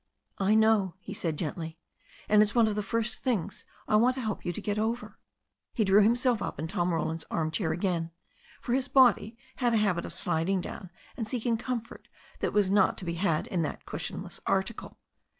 [0.39, 1.77] "I know," he said gently,
[2.27, 5.19] "and it's one of the first things I want to help you to get over."
[5.75, 8.09] He drew himself up in Tom Roland's arm chair again,
[8.61, 12.07] for his body had a habit of sliding down and seeking com fort
[12.39, 14.97] that was not to be had in that cushionless article.